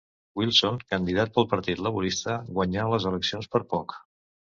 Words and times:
Wilson, 0.39 0.77
candidat 0.93 1.35
pel 1.35 1.45
Partit 1.51 1.83
Laborista, 1.87 2.37
guanyà 2.61 2.87
les 2.95 3.07
eleccions 3.11 3.51
per 3.57 3.63
poc. 3.75 3.95